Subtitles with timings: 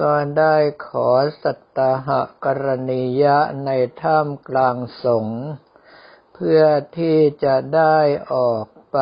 [0.01, 0.57] ก็ได้
[0.87, 1.09] ขอ
[1.43, 2.09] สัตตห
[2.45, 3.71] กรณียะใน
[4.03, 5.43] ท่ามกลางสงฆ์
[6.35, 6.65] เพื่อ
[6.99, 7.99] ที่จะได้
[8.33, 8.99] ออกไป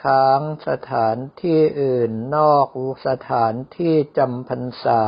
[0.00, 2.68] ค้างสถานที่อื่นนอก
[3.06, 5.04] สถานที่จำพรรษา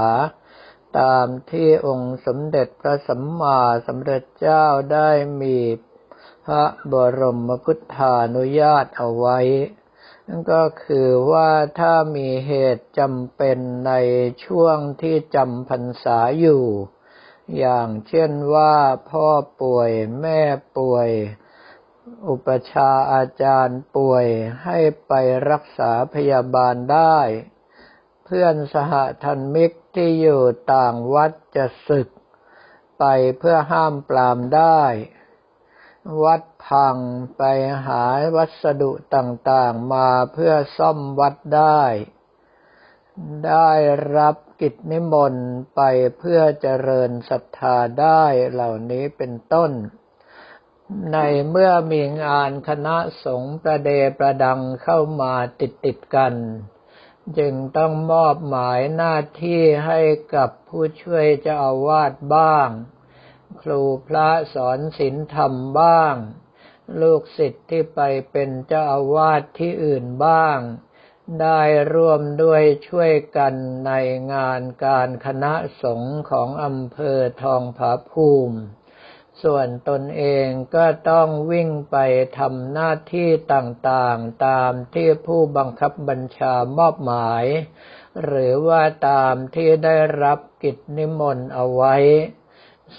[0.98, 5.10] ตามที่องค์สมเด็จพระสัมมาสัมพุทธเจ้าได้
[5.42, 5.58] มี
[6.46, 9.38] พระบรมพุทธานุญาตเอาไว้
[10.26, 13.92] นั่นก็คือว่าถ้ามีเหตุจำเป็นใน
[14.44, 16.64] ช่วงที่จำพรรษาอยู่
[17.58, 18.74] อย่างเช่นว่า
[19.10, 19.28] พ่อ
[19.62, 19.90] ป่วย
[20.20, 20.40] แม่
[20.78, 21.10] ป่วย
[22.28, 24.26] อุปชาอาจารย์ป่วย
[24.64, 25.12] ให้ไป
[25.50, 27.18] รักษาพยาบาลได้
[28.24, 32.08] เพื่อนสหธรรมิกที่อยู่ต่างวัดจะศึก
[32.98, 33.04] ไป
[33.38, 34.82] เพื่อห้ามปรามได้
[36.24, 36.96] วัดพัง
[37.36, 37.42] ไป
[37.86, 38.04] หา
[38.36, 41.82] วัสดุต่างๆมาเพื่อซ่อมวัดได้
[43.46, 43.70] ได้
[44.16, 45.80] รับกิจนิมนต์ไป
[46.18, 49.72] เพื่อเจริญศรัทธาได้เหล่านี้เป็นต้น
[51.12, 56.34] ในเมื่อมีงานคณะสงฆ์ประเดประดังเข้ามาติดติดกัน
[57.38, 60.00] จึงต้องมอบหมายหน้าที่ให้
[60.34, 62.68] กับผู้ช่วยเจ้าอาวาสบ้าง
[63.60, 66.14] ครูพระสอนศีลธรรมบ้าง
[67.00, 68.00] ลูกศิษย์ที่ไป
[68.30, 70.58] เป็นเจ้าอาวาสที่อื่นบ้าง
[71.40, 71.60] ได้
[71.94, 73.54] ร่วมด้วยช่วยกัน
[73.86, 73.92] ใน
[74.32, 78.58] งานการคณะสงฆ์ของอำเภอทองผาภูมิ
[79.42, 81.96] ส่วนตนเองก็ต้องวิ่งไป
[82.38, 87.44] ทำหน้าที่ต่างๆ ตามที่ผู้บังคับบัญชามอบหมาย
[88.24, 91.96] หรือว่าตามที่ได้รับกิจนิมนต์เอาไว้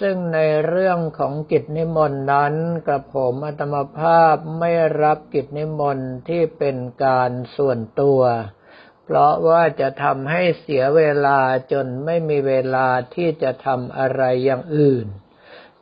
[0.00, 2.54] ซึ่งในเรื่องของกิจนิมนต์นั้น
[2.86, 8.22] กระผมอัตมภาพไม่รับกิจนิมนต์ที่เป็นการส่วนตัว
[9.04, 11.40] เพราะว่าจะทำให้เสียเวลา
[11.72, 15.06] จนไม่มีเวลาที่จะทำอะไรอย่างอื่น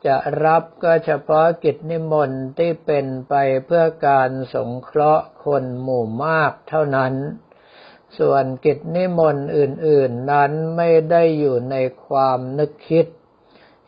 [0.07, 3.35] จะรับก็เฉพาะกิจนิมนต์ที่เป็นไป
[3.67, 7.15] เพื่อการสงเคราะห์คนหมู่มากเท่านั้น
[8.19, 11.77] ส่วนกิจนิมนต์อื่น ๆ นั้นไม่ได้อยู่ใน
[12.07, 13.07] ความนึกคิด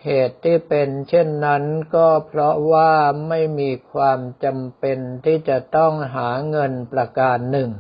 [0.05, 1.65] เหตุที่เป็นเช่นนั้น
[1.95, 2.93] ก็เพราะว่า
[3.29, 7.71] ไม่มีความจำเป็นที่จะต้องหาเงินประการหนึ่ง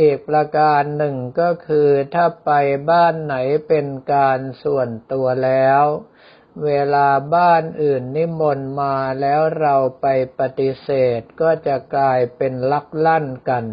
[0.00, 2.50] อีกประการหนึ่งก็คือถ้าไป
[2.90, 3.36] บ้านไหน
[3.68, 5.84] เป็นการส่วนตัวแล้ว
[6.64, 10.06] เวลาบ้านอื่นนิมนต์มาแล้วเราไป
[10.38, 10.88] ปฏิเส
[11.18, 13.66] ธก็จะกลายเป็นลักลั่นกัน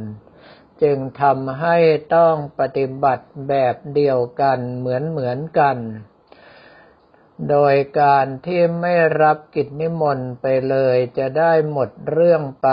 [0.81, 1.77] จึงทำให้
[2.15, 5.77] ต้องปฏิบัติแบบเดียวกันเหมือนเหมือนกัน
[7.49, 12.69] โดยการที่ไม่รับกิจนิมนต์ไปเลยจะได้หมดเรื่องไป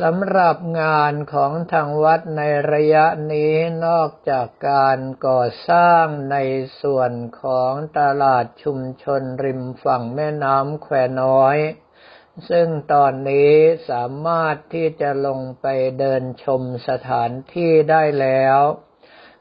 [0.00, 3.54] สำหรับงานของทางวัดในระยะนี้
[3.86, 6.36] นอกจากการก่อสร้างใน
[6.82, 7.12] ส่วน
[7.42, 11.56] ของตลาดชุมชนริมฝั่งแม่น้ำแควน้อย
[12.50, 13.54] ซึ่งตอนนี้
[13.90, 15.66] สามารถที่จะลงไป
[15.98, 18.60] เดินชมสถานที่ได้แล้ว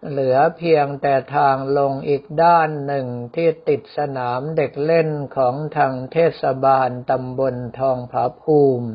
[0.09, 8.91] เหลือเพียงแต่ทางลงอีกด้านหนึ่งที่ติดสนามเด็กเล่นของทางเทศบาลตำบลทองผาภูมิ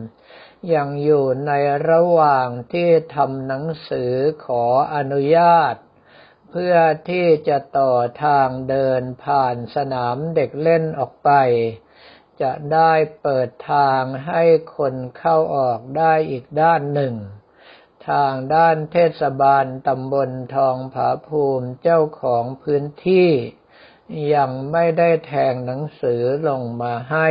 [0.74, 1.52] ยังอยู่ใน
[1.90, 4.12] ระหว่างที่ทำหนังสือ
[4.44, 5.74] ขออนุญาต
[6.50, 6.76] เพื่อ
[7.08, 7.92] ที่จะต่อ
[8.24, 11.30] ทางเดินผ่านสนามเด็กเล่นออกไป
[12.42, 14.42] จะได้เปิดทางให้
[14.76, 17.14] คนเข้าออกได้อีกด้านหนึ่ง
[18.08, 23.30] ทางด้านเทศบาลตำบลทองผาภูมิเจ้าของพื้นที่
[24.34, 27.28] ยังไม่ได้แทงหนังสือลงมาให้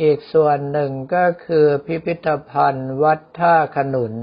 [0.00, 4.14] อีกส่วนหนึ่งก็คือพิพิธภัณฑ์วัดท่าขนุน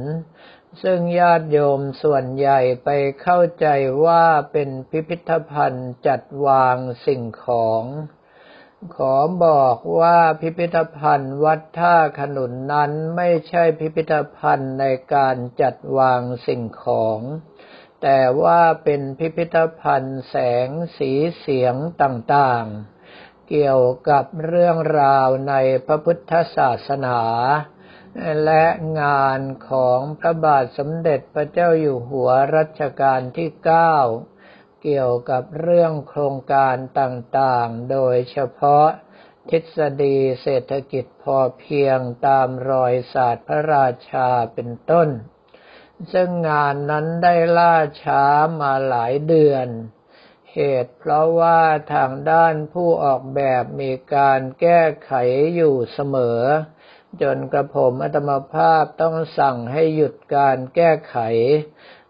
[0.84, 2.90] ซึ่งญาติโยมส่วนใหญ่ไป
[3.22, 3.68] เข้าใจ
[4.06, 7.84] ว่าเป็นพิพิธภัณฑ์จัดวางสิ่งของ
[8.96, 9.16] ขอ
[9.46, 17.20] บอกว่าพิพิธภัณฑ์วัดท่าขนุนนั้นไม่ใช่พิพิธภัณฑ์ในการจัดวางสิ่งของ
[18.02, 20.36] แต่ว่าเป็นพิพิธภัณฑ์แส
[20.68, 22.93] งสีเสียงต่างๆ
[23.50, 25.54] เกี่ยวกับเรื่องราวใน
[25.86, 27.20] พระพุทธศาสนา
[28.46, 28.66] และ
[29.02, 33.98] งานของพระบาทสมเด็จพระเจ้าอยู่หัวรัชกาลที่เก้า
[34.84, 38.88] เกี่ยวกับเรื่องโครงการต่างๆ โดยเฉพาะ
[39.50, 45.10] ทฤษฎีเศรษฐกิจพอเพียงตามรอยศาสตร์พระราชาเป็นต้น
[46.14, 48.24] ซึ่งงานนั้นได้ล่าช้า
[48.62, 49.68] มาหลายเดือน
[50.54, 51.60] เหตุเพราะว่า
[51.94, 55.14] ทางด้านผู้ออกแบบมีการแก้ไข
[55.56, 56.42] อยู่เสมอ
[57.22, 61.18] จนกระผมอัตมภาพต้องสั่งให้หยุดการแก้ไข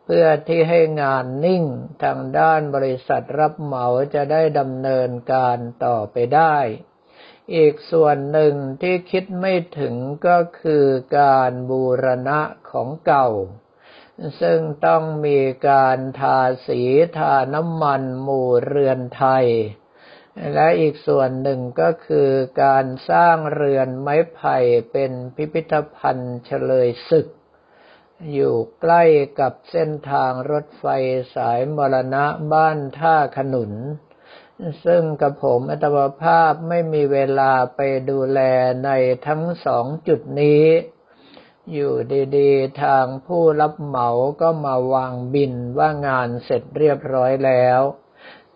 [0.05, 1.63] เพื่อที่ให้งานนิ่ง
[2.03, 6.57] ทางด้านบริษัทรับเหมาจะได้ดำเนินการต่อไปได้
[7.55, 9.95] อีกส่วนหนึ่งที่คิดไม่ถึง
[10.27, 10.85] ก็คือ
[11.19, 12.39] การบูรณะ
[12.71, 13.27] ของเก่า
[14.41, 15.39] ซึ่งต้องมี
[15.69, 16.81] การทาสี
[17.17, 19.47] ทาน้ำมันหมู่เรือนไทย
[20.53, 22.29] และอีกส่วนหนึ่งก็คือ
[22.63, 24.57] การสร้างเรือนไม้ไผ่
[24.91, 27.27] เป็นพิพิธภัณฑ์เฉลยศึก
[28.33, 29.03] อยู่ใกล้
[29.39, 30.85] กับเส้นทางรถไฟ
[31.35, 33.73] สายมรณะบ้านท่าขนุน
[34.85, 38.39] ซึ่งกับผมอัตวภาพไม่มีเวลาไปดูแล
[38.85, 38.89] ใน
[39.27, 40.63] ทั้งสองจุดนี้
[41.71, 41.93] อยู่
[42.37, 44.09] ดีๆ ทางผู้รับเหมา
[44.41, 47.81] ก็มาวางบินว่างานเสร็จเรียบร้อยแล้ว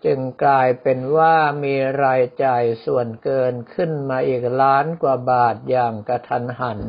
[0.04, 1.34] จึงกลายเป็นว่า
[1.64, 1.74] มี
[2.04, 6.80] รายจ่ายส่วนเกินขึ้นมาอีกล้านกว่าบาทอย่างกระทันหัน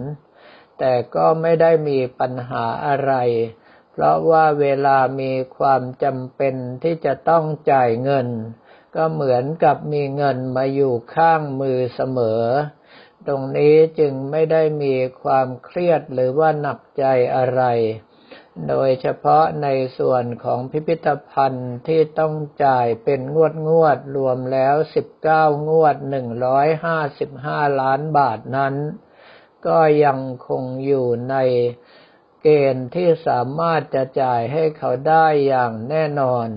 [0.80, 3.14] แต่ก็ไม่ได้มีปัญหาอะไร
[3.92, 8.28] เพราะว่าเวลามีความจำเป็นที่จะต้องจ่ายเงิน
[8.96, 12.44] ก็เหมือนกับมีเงินมาอยู่ข้างมือเสมอ
[13.28, 17.06] ตรงนี้จึงไม่ได้มีความเครียดหรือว่าหนักใจ
[17.36, 17.64] อะไร
[18.68, 19.68] โดยเฉพาะใน
[19.98, 22.34] ส่วนของพิพิธภัณฑ์ที่ต้อง
[22.66, 24.76] จ่ายเป็นงวดงวดรวมแล้ว
[25.22, 25.98] 19 งวด
[27.08, 28.76] 155 ล้านบาทนั้น
[29.68, 31.36] ก็ยังคงอยู่ใน
[32.42, 36.48] เกณฑ์ที่สามารถจะจ่ายให้เขาได้อย่างแน่นอน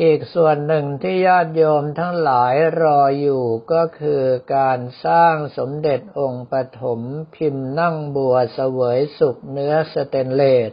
[0.00, 4.24] อีกส่วนหนึ่งที่ญาติโยมทั้งหลายรออยู่ก็คือ
[4.56, 7.00] การสร้างสมเด็จองค์ปฐม
[7.34, 10.72] พิมพ์นั่งบัวเสวยสุขเนื้อสเตนเลส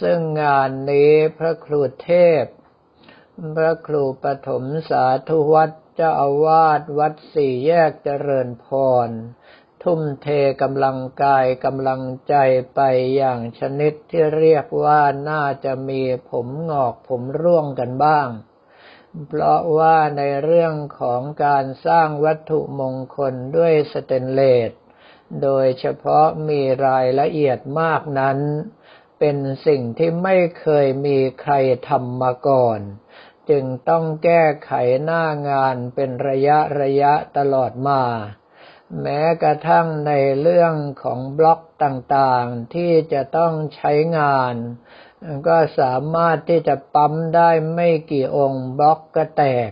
[0.00, 2.10] ซึ่งงานนี้พระครูเท
[2.42, 2.44] พ
[3.56, 8.66] พระครูปฐมสาธุวัดเจ้าอาวาสวัดสี่แยกเจริญพ
[9.06, 9.08] ร
[9.82, 10.28] ทุ่มเท
[10.62, 12.34] กำลังกายกำลังใจ
[12.74, 12.80] ไป
[13.16, 15.00] อย่างชนิดที่เรียกว่า
[15.30, 18.28] น่าจะมีผมงอกผมร่วงกันบ้าง
[19.28, 24.40] เพราะว่าในเรื่องของการสร้างวัตถุมงคลด้วยสเตนเล
[24.70, 24.72] ส
[25.42, 28.38] โดยเฉพาะมีรายละเอียดมากนั้น
[29.18, 29.36] เป็น
[29.66, 31.54] สิ่งที่ไม่เคยมีใคร
[31.88, 32.80] ทำมาก่อน
[33.50, 34.72] จึงต้องแก้ไข
[35.04, 38.02] หน้างานเป็นระยะระยะตลอดมา
[39.00, 44.54] แม้กระทั่งในเรื่องของบล็อกต่างๆ ที่จะต้องใช้งาน
[45.48, 49.70] ก็สามารถที่จะปั๊มได้ไม่กี่องค์บล็อกก็แตก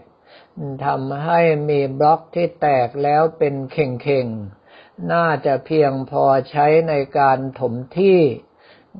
[0.86, 8.20] ทำให้มีบล็อกที่แตกแล้วเป็นเข่งๆ น่าจะเพียงพอใช้ในการถมที่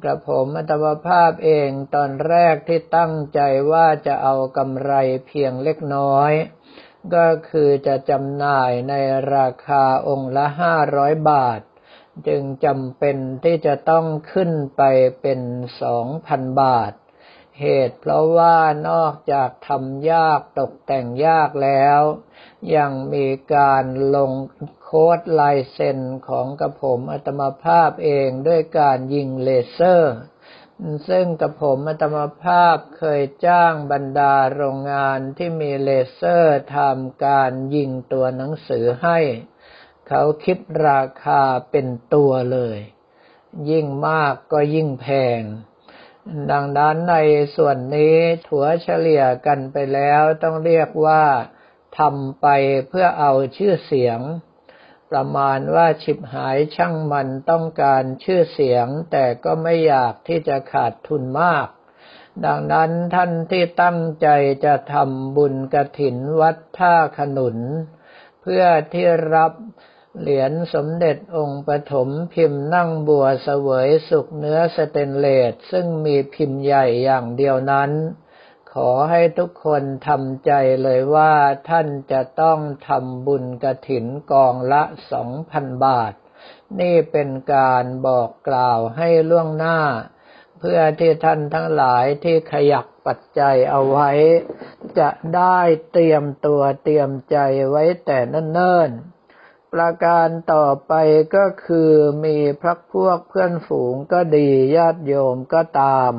[0.03, 3.41] กระผมอัตมภาพเองตอนแรกที่ตั้งใจ
[3.73, 4.93] ว่าจะเอากำไร
[5.27, 6.33] เพียงเล็กน้อย
[7.15, 8.95] ก็คือจะจำหน่ายใน
[9.35, 11.61] ราคาองค์ละห้าร้อยบาท
[12.29, 14.83] จึงจำเป็นที่จะต้องขึ้นไป
[15.21, 15.41] เป็น
[15.83, 16.93] สองพันบาท
[17.61, 18.59] เหตุเพราะว่า
[18.89, 22.01] นอกจากทำยากตกแต่งยากแล้ว
[22.77, 23.85] ยังมีการ
[24.17, 24.33] ลง
[24.83, 25.99] โค้ดลายเซ็น
[26.29, 30.15] ของกระผมอัตมภาพเองด้วยการยิงเลเซอร์
[31.09, 39.19] ซึ่งกับผมอัตมภาพเคยจ้างบรรดาโรงงานที่มีเลเซอร์ทำการยิงตัวหนังสือให้
[40.09, 40.59] เขาคิด
[40.89, 42.79] ราคาเป็นตัวเลย
[43.71, 45.07] ยิ่งมากก็ยิ่งแพ
[45.39, 45.41] ง
[46.51, 47.17] ดังนั้นใน
[47.57, 48.17] ส่วนนี้
[48.47, 51.25] ถัวเฉลี่ยกันไปแล้วต้องเรียกว่า
[51.99, 52.47] ทำไป
[52.89, 54.21] เพื่อเอาชื่อเสียง
[55.11, 61.69] ประมาณว่าฉิบหายช่างมันต้องการชื่อเสียง แต่ก็ไม่อยากที่จะขาดทุนมาก
[62.47, 64.29] ดังนั้นท่านที่ตั้งใจ
[64.65, 67.59] จะทำบุญกระถินวัดท่าขนุน
[68.43, 69.53] เพื่อที่รับ
[70.21, 77.91] เหรียญสมเด็จองค์ปฐมพิมพ์นั่งบัวเสวยสุกเนื้อสเตนเลสซึ่งมีพิมพ์ใหญ่อย่างเดียวนั้น
[78.87, 81.35] อให้ทุกคนทำใจเลยว่า
[81.69, 82.59] ท่านจะต้อง
[82.89, 84.83] ทำบุญกระถินกองละ
[85.13, 86.13] สองพันบาท
[86.81, 89.79] นี่เป็นการบอกกล่าวให้ล่วงหน้า
[90.59, 94.11] เพื่อที่ท่านทั้งหลายที่ขยักปัจจัยเอาไว้
[94.99, 95.59] จะได้
[95.93, 97.37] เตรียมตัวเตรียมใจ
[97.71, 100.93] ไว้แต่เนิ่นๆประการต่อไป
[101.37, 101.93] ก็คือ
[102.25, 106.13] มีพระพวกเพื่อนฝูงก็ดีญาติโยมก็ตาม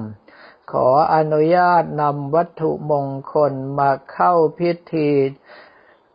[0.72, 5.12] ขออนุญาตนำวัตถุมงคลมาเข้าพิธี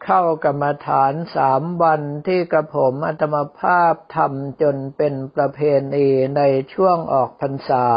[0.05, 5.61] เข้ากรรมฐานสามวันที่กระผมอัตมภาพทำจนเป็นประเพ
[5.95, 6.43] ณีใน
[6.75, 7.89] ช่วงออกพรรษา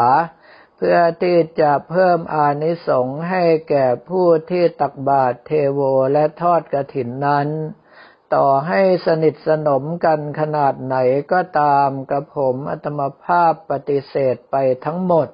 [0.77, 5.79] เพื่อที่จะเพิ่มอานิสงส์ให้แก่ผู้ที่ตักบาตรเทโว
[6.13, 7.47] และทอดกระถินนั้น
[8.33, 10.95] ต่อให้สนิทสนมกันขนาดไหน
[11.31, 15.27] ก็ตามกระผมอัตมภาพปฏิเสธไปทั้งหมด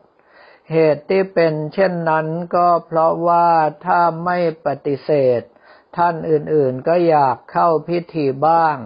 [0.71, 3.49] เหตุที่เป็นเช่นนั้นก็เพราะว่า
[3.85, 5.41] ถ้าไม่ปฏิเสธ
[5.97, 8.77] ท่านอื่นๆก็อยากเข้าพิธีบ้าง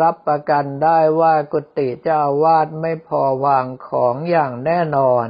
[0.00, 5.28] รับประกันได้ว่ากุฏิเจ้าวาดไม่พอวางของอย่างแน่นอน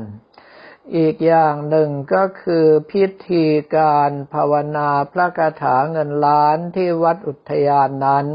[0.96, 8.26] อีกอย่างหนึ่งก็คือพิธีการภาวนาพระคาถาเงินล้านที่วัดอุทยานนั้น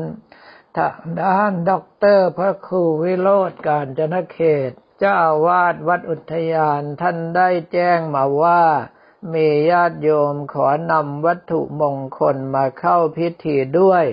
[0.78, 4.72] ทางด้านด็อกเตอร์พระครูวิโรธการจนเขต
[5.04, 8.64] จ้าวาดวัดอุทยานท่านได้แจ้งมาว่า
[9.34, 14.06] มีญาติโยมขอนำวัตถุมงคลมาเข้าพิธีด้วย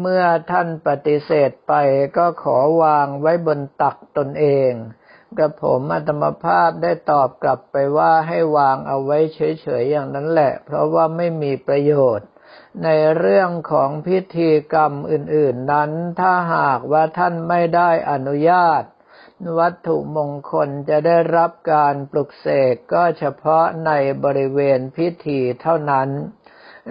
[0.00, 1.72] เมื่อท่านปฏิเสธไป
[2.16, 4.72] ก็ขอวางไว้บนตักตนเอง
[5.38, 12.28] กระผมอัตมภาพได้ตอบกลับไปว่าให้วางเอาไว้เฉยๆอย่างนั้นแหละ เพราะว่าไม่มีประโยชน์
[12.84, 18.82] ในเรื่องของพิธีกรรมอื่น ๆนั้น ถ้าหากว่าท่านไม่ได้อนุญาต
[19.58, 23.92] วัตถุมงคลจะได้รับการปลุกเสกก็เฉพาะใน
[24.24, 26.08] บริเวณพิธีเท่านั้น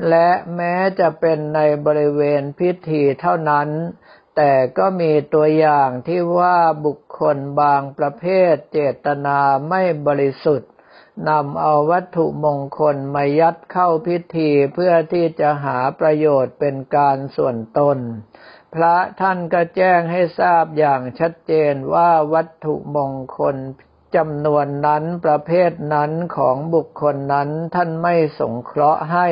[0.09, 3.69] และแม้จะเป็นในบริเวณพิธีเท่านั้น
[4.35, 10.71] แต่ก็มีตัวอย่างที่ว่าบุคคลบางประเภทเจตนาไม่บริสุทธิ์
[11.29, 17.97] นำเอาวัตถุมงคลมายัดเข้าพิธีเพื่อที่จะหาประโยชน์เป็นการส่วนตน
[18.75, 23.55] พระท่านก็แจ้งให้ทราบอย่างชัดเจนว่าวัตถุมงคล
[24.15, 29.29] จำนวนนั้นประเภทนั้นของบุคคลนั้นท่านไม่สงเคราะห์ให้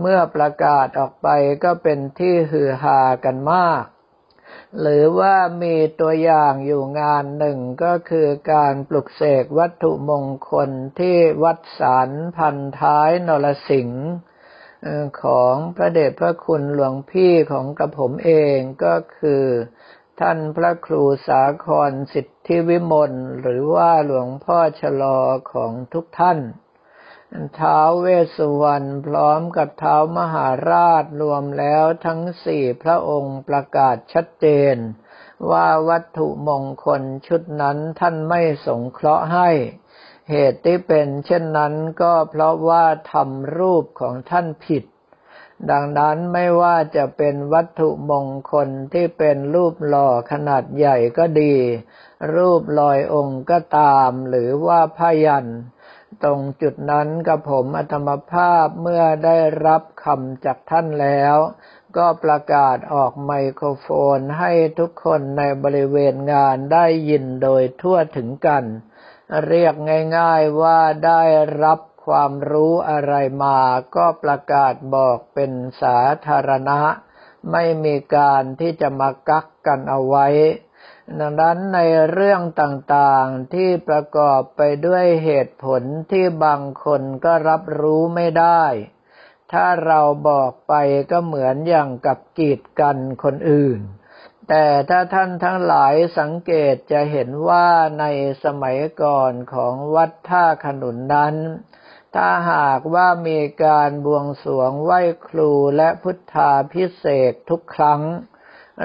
[0.00, 1.28] เมื่อประกาศออกไป
[1.64, 3.84] ก็เป็นที่ฮือฮากันมาก
[4.80, 14.04] หรือว่ามีตัวอย่างอยู่งานหนึ่งก็คือการปลุกเสกวัตถุมงคลที่วัดสารพันท้ายนรสิงห์
[15.22, 19.44] ของพระเดชพระคุณหลวงพี่ของกระผมเองก็คือ
[20.20, 25.18] ท่านพระครูสาครสิทธิวิมลหรือว่าหลวงพ่อชะลอ
[25.52, 26.38] ของทุกท่าน
[27.58, 34.76] ท้าวเวสสุวรรณพร้อมกับท้าวมหาราชรวมแล้วทั้งสี่พระองค์ประกาศชัดเจน
[35.50, 39.50] ว่าวัตถุมงคลชุดนั้นท่านไม่สงเคราะห์ให้
[40.30, 44.84] เหตุที่เป็นเช่นนั้นก็เพราะว่าทำรูปของท่านผิด
[45.70, 51.54] ดังนั้นไม่ว่าจะเป็นวัตถุมงคลที่เป็นรูปหล่อขนาดใหญ่ก็ดี
[52.34, 55.46] รูปลอยองค์ก็ตาม หรือว่าพยัน
[56.22, 61.36] ตรงจุดนั้นกับผมอัตมภาพเมื่อได้รับคำจากท่านแล้ว
[61.96, 68.64] ก็ประกาศออกไมโครโฟนให้ทุกคนในบริเวณงานได้ยินโดยทั่วถึงกัน
[69.46, 69.74] เรียก
[70.18, 71.22] ง่ายๆว่าได้
[71.62, 73.58] รับความรู้อะไรมา
[73.96, 76.80] ก็ประกาศบอกเป็นสาธารณะ
[77.52, 80.26] ไม่มีการที่จะมากักกันเอาไว้
[81.18, 81.80] ดังนั้นใน
[82.12, 88.64] เรื่องต่างๆที่ประกอบไปด้วยเหตุผลที่บางคนก็รับรู้ไม่ได้
[89.52, 90.74] ถ้าเราบอกไป
[91.10, 93.80] ก็เหมือนอย่างกับกีดกันคนอื่น
[94.48, 97.68] แต่ถ้าท่านทั้งหลายสังเกตจะเห็นว่า
[98.00, 98.04] ใน
[98.44, 101.36] สมัยก่อนของวัดท่าขนุนนั้น
[102.14, 108.02] ถ้าหากว่ามีการบวงสรวงไหว้ครูและพุทธาพิเศษทุกครั้ง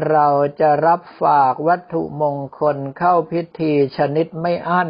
[0.10, 0.28] เรา
[0.60, 4.89] จะรับฝากวัตถุมงคลเข้าพิธีชนิดไม่อั้น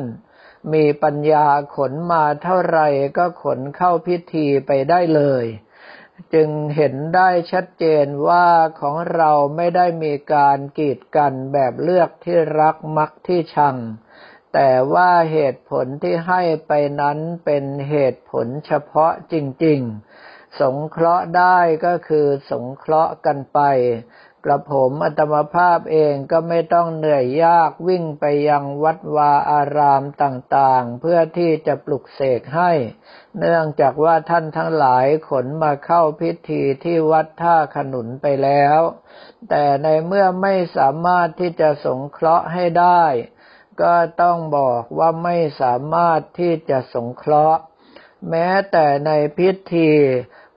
[0.74, 2.80] มีปัญญาขนมาเท่าไร
[3.18, 5.46] ก็ขนเข้าพิธีไปได้เลย
[6.34, 8.48] จึงเห็นได้ชัดเจนว่า
[8.80, 13.76] ของเราไม่ได้มีการกีดกันแบบเลือกที่รักมักที่ชัง
[14.54, 16.72] แต่ว่าเหตุผลที่ให้ไป
[17.02, 19.36] นั้นเป็นเหตุผลเฉพาะจ
[19.66, 19.80] ริง
[20.20, 23.60] ๆ สงเคราะห์ได้ก็คือสงเคราะห์กันไป
[24.46, 32.72] กระผมอัตมภาพเองก็ไม่ต้องเหนื่อยยากวิ่งไปยังวัดวาอารามต่างๆ เพื่อที่จะปลุกเสกให้
[33.40, 38.80] เนื่องจากว่าท่านทั้งหลายขนมาเข้าพิธีที่วัดท่าขนุนไปแล้ว
[39.50, 43.04] แต่ในเมื่อไม่สามารถที่จะสงเคราะห์ให้ได้
[43.82, 47.62] ก็ต้องบอกว่าไม่สามารถที่จะสงเคราะห์
[48.30, 49.92] แม้แต่ในพิธี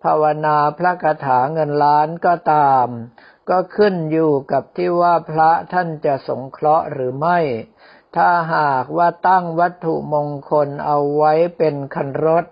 [0.05, 2.89] ภาวนาพระคาถาเงินล้านก็ตาม
[3.51, 7.39] ก็ขึ้นอยู่กับที่ว่าพระท่านจะสงเคราะห์หรือไม่
[8.17, 12.45] ถ้าหากว่าตั้งวัตถุมงคลเอาไว้เป็นคันรถ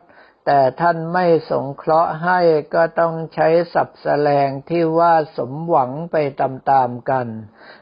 [0.47, 2.40] แต่ท่านไม่สงเคราะห์ให้
[2.75, 7.26] ก็ต้องใช้สับแสลงที่ว่าสมหวังไปตามๆกัน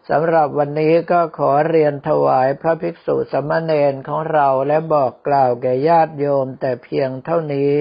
[0.08, 7.72] สำหรับวันนี้ก็ขอเรียนถวายพระภิกษุสมณเณรของเราและบอกกล่าวแก่ญาติโยมแต่เพียงเท่านี้